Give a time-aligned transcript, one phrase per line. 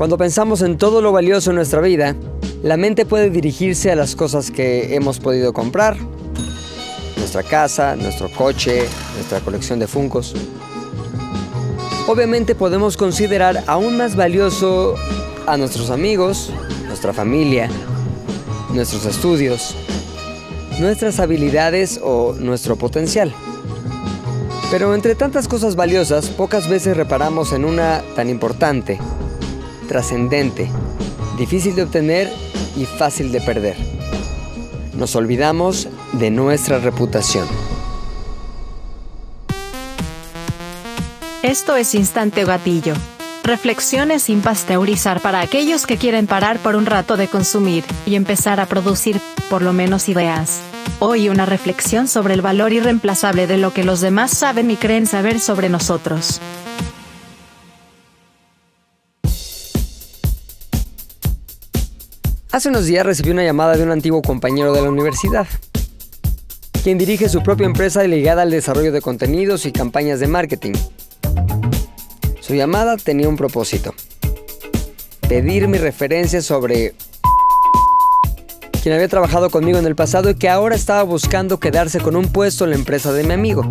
[0.00, 2.16] Cuando pensamos en todo lo valioso en nuestra vida,
[2.62, 5.98] la mente puede dirigirse a las cosas que hemos podido comprar,
[7.18, 10.34] nuestra casa, nuestro coche, nuestra colección de funcos.
[12.08, 14.94] Obviamente podemos considerar aún más valioso
[15.46, 16.50] a nuestros amigos,
[16.86, 17.68] nuestra familia,
[18.72, 19.76] nuestros estudios,
[20.80, 23.34] nuestras habilidades o nuestro potencial.
[24.70, 28.98] Pero entre tantas cosas valiosas, pocas veces reparamos en una tan importante,
[29.90, 30.70] trascendente,
[31.36, 32.32] difícil de obtener
[32.76, 33.76] y fácil de perder.
[34.94, 37.44] Nos olvidamos de nuestra reputación.
[41.42, 42.94] Esto es Instante Gatillo.
[43.42, 48.60] Reflexiones sin pasteurizar para aquellos que quieren parar por un rato de consumir y empezar
[48.60, 50.60] a producir, por lo menos, ideas.
[51.00, 55.08] Hoy una reflexión sobre el valor irreemplazable de lo que los demás saben y creen
[55.08, 56.40] saber sobre nosotros.
[62.52, 65.46] Hace unos días recibí una llamada de un antiguo compañero de la universidad,
[66.82, 70.72] quien dirige su propia empresa ligada al desarrollo de contenidos y campañas de marketing.
[72.40, 73.94] Su llamada tenía un propósito,
[75.28, 76.94] pedir mi referencia sobre
[78.82, 82.32] quien había trabajado conmigo en el pasado y que ahora estaba buscando quedarse con un
[82.32, 83.70] puesto en la empresa de mi amigo.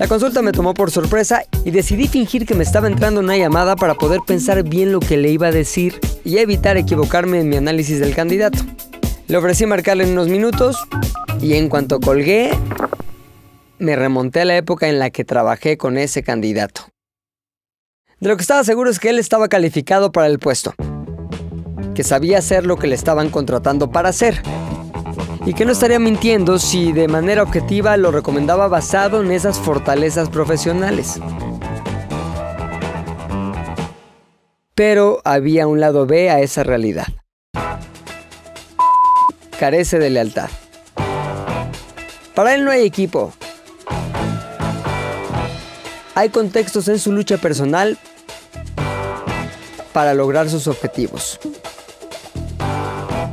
[0.00, 3.76] La consulta me tomó por sorpresa y decidí fingir que me estaba entrando una llamada
[3.76, 7.56] para poder pensar bien lo que le iba a decir y evitar equivocarme en mi
[7.56, 8.60] análisis del candidato.
[9.28, 10.78] Le ofrecí marcarle en unos minutos
[11.42, 12.50] y en cuanto colgué,
[13.78, 16.88] me remonté a la época en la que trabajé con ese candidato.
[18.20, 20.72] De lo que estaba seguro es que él estaba calificado para el puesto,
[21.94, 24.40] que sabía hacer lo que le estaban contratando para hacer
[25.46, 30.28] y que no estaría mintiendo si de manera objetiva lo recomendaba basado en esas fortalezas
[30.28, 31.18] profesionales.
[34.74, 37.06] Pero había un lado B a esa realidad.
[39.58, 40.48] Carece de lealtad.
[42.34, 43.32] Para él no hay equipo.
[46.14, 47.98] Hay contextos en su lucha personal
[49.92, 51.38] para lograr sus objetivos.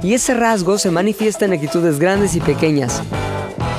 [0.03, 3.02] Y ese rasgo se manifiesta en actitudes grandes y pequeñas,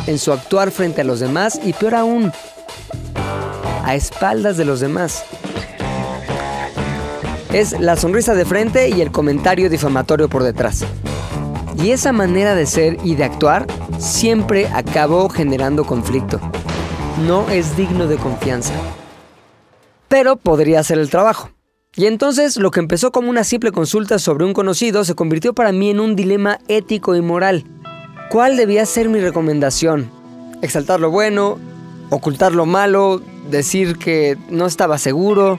[0.06, 2.32] en su actuar frente a los demás y peor aún,
[3.84, 5.24] a espaldas de los demás.
[7.52, 10.84] Es la sonrisa de frente y el comentario difamatorio por detrás.
[11.82, 13.66] Y esa manera de ser y de actuar
[13.98, 16.40] siempre acabó generando conflicto.
[17.26, 18.74] No es digno de confianza.
[20.08, 21.50] Pero podría hacer el trabajo.
[21.98, 25.72] Y entonces lo que empezó como una simple consulta sobre un conocido se convirtió para
[25.72, 27.64] mí en un dilema ético y moral.
[28.30, 30.08] ¿Cuál debía ser mi recomendación?
[30.62, 31.58] ¿Exaltar lo bueno?
[32.10, 33.20] ¿Ocultar lo malo?
[33.50, 35.58] ¿Decir que no estaba seguro?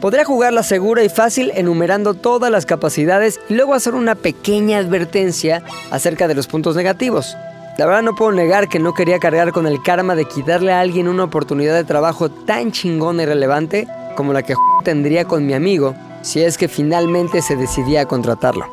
[0.00, 5.64] Podría jugarla segura y fácil enumerando todas las capacidades y luego hacer una pequeña advertencia
[5.90, 7.36] acerca de los puntos negativos.
[7.78, 10.78] La verdad no puedo negar que no quería cargar con el karma de quitarle a
[10.78, 15.54] alguien una oportunidad de trabajo tan chingona y relevante como la que tendría con mi
[15.54, 18.66] amigo si es que finalmente se decidía a contratarlo.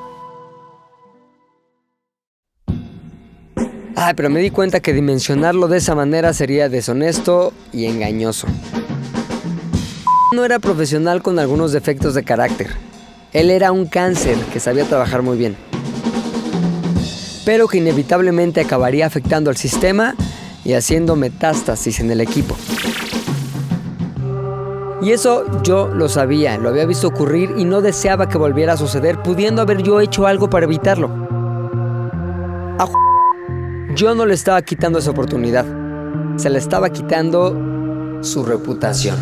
[3.96, 8.48] Ah, pero me di cuenta que dimensionarlo de esa manera sería deshonesto y engañoso.
[10.32, 12.68] No era profesional con algunos defectos de carácter.
[13.34, 15.58] Él era un cáncer que sabía trabajar muy bien.
[17.46, 20.14] Pero que inevitablemente acabaría afectando al sistema
[20.64, 22.56] y haciendo metástasis en el equipo.
[25.02, 28.78] Y eso yo lo sabía, lo había visto ocurrir y no deseaba que volviera a
[28.78, 31.10] suceder, pudiendo haber yo hecho algo para evitarlo.
[32.78, 32.88] A
[33.96, 35.66] yo no le estaba quitando esa oportunidad,
[36.36, 39.18] se le estaba quitando su reputación.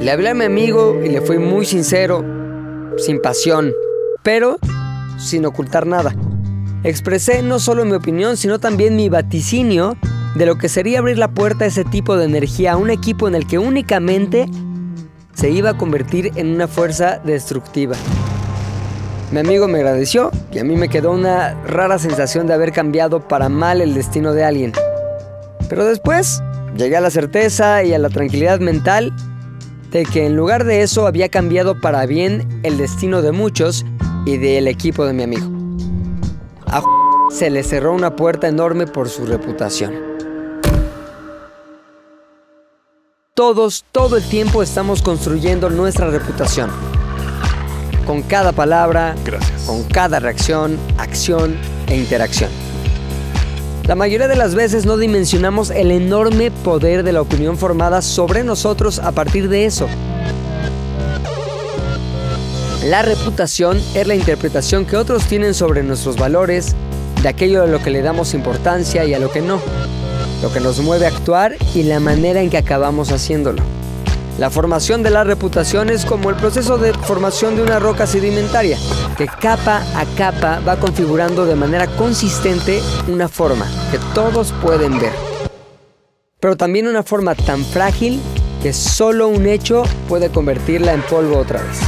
[0.00, 2.24] Le hablé a mi amigo y le fui muy sincero,
[2.96, 3.72] sin pasión,
[4.22, 4.58] pero
[5.16, 6.14] sin ocultar nada.
[6.82, 9.96] Expresé no solo mi opinión, sino también mi vaticinio
[10.34, 13.28] de lo que sería abrir la puerta a ese tipo de energía, a un equipo
[13.28, 14.46] en el que únicamente
[15.34, 17.96] se iba a convertir en una fuerza destructiva.
[19.30, 23.26] Mi amigo me agradeció y a mí me quedó una rara sensación de haber cambiado
[23.28, 24.72] para mal el destino de alguien.
[25.68, 26.42] Pero después
[26.76, 29.12] llegué a la certeza y a la tranquilidad mental
[29.90, 33.86] de que en lugar de eso había cambiado para bien el destino de muchos
[34.26, 35.50] y del equipo de mi amigo.
[36.66, 36.82] A
[37.30, 40.11] se le cerró una puerta enorme por su reputación.
[43.34, 46.70] Todos, todo el tiempo estamos construyendo nuestra reputación.
[48.06, 49.14] Con cada palabra,
[49.66, 51.56] con cada reacción, acción
[51.86, 52.50] e interacción.
[53.84, 58.44] La mayoría de las veces no dimensionamos el enorme poder de la opinión formada sobre
[58.44, 59.88] nosotros a partir de eso.
[62.84, 66.76] La reputación es la interpretación que otros tienen sobre nuestros valores,
[67.22, 69.58] de aquello a lo que le damos importancia y a lo que no,
[70.42, 73.62] lo que nos mueve a actuar y la manera en que acabamos haciéndolo.
[74.38, 78.76] La formación de la reputación es como el proceso de formación de una roca sedimentaria,
[79.16, 85.12] que capa a capa va configurando de manera consistente una forma que todos pueden ver.
[86.40, 88.20] Pero también una forma tan frágil
[88.62, 91.78] que solo un hecho puede convertirla en polvo otra vez.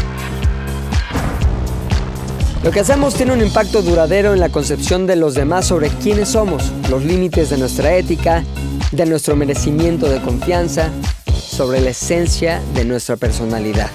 [2.65, 6.31] Lo que hacemos tiene un impacto duradero en la concepción de los demás sobre quiénes
[6.31, 8.43] somos, los límites de nuestra ética,
[8.91, 10.91] de nuestro merecimiento de confianza,
[11.31, 13.91] sobre la esencia de nuestra personalidad.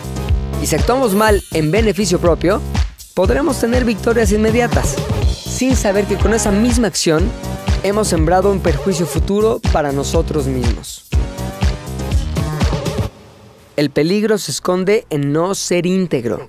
[0.62, 2.62] Y si actuamos mal en beneficio propio,
[3.16, 4.96] podremos tener victorias inmediatas,
[5.28, 7.28] sin saber que con esa misma acción
[7.82, 11.08] hemos sembrado un perjuicio futuro para nosotros mismos.
[13.76, 16.46] El peligro se esconde en no ser íntegro.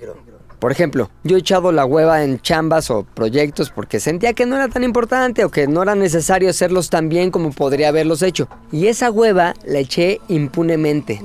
[0.61, 4.57] Por ejemplo, yo he echado la hueva en chambas o proyectos porque sentía que no
[4.57, 8.47] era tan importante o que no era necesario hacerlos tan bien como podría haberlos hecho.
[8.71, 11.19] Y esa hueva la eché impunemente.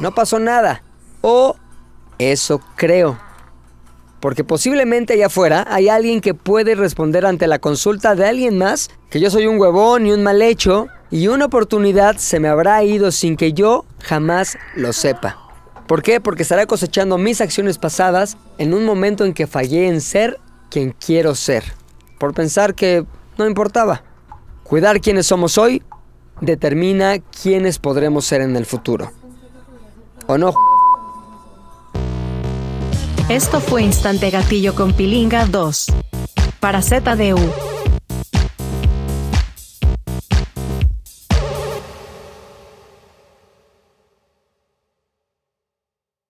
[0.00, 0.84] No pasó nada.
[1.20, 1.56] O
[2.20, 3.18] eso creo.
[4.20, 8.90] Porque posiblemente allá afuera hay alguien que puede responder ante la consulta de alguien más
[9.10, 12.84] que yo soy un huevón y un mal hecho y una oportunidad se me habrá
[12.84, 15.45] ido sin que yo jamás lo sepa.
[15.86, 16.20] ¿Por qué?
[16.20, 20.92] Porque estaré cosechando mis acciones pasadas en un momento en que fallé en ser quien
[20.92, 21.64] quiero ser,
[22.18, 23.04] por pensar que
[23.38, 24.02] no importaba.
[24.64, 25.82] Cuidar quiénes somos hoy
[26.40, 29.12] determina quiénes podremos ser en el futuro.
[30.26, 30.54] ¿O no?
[33.28, 35.86] Esto fue Instante Gatillo con Pilinga 2.
[36.60, 37.75] Para ZDU.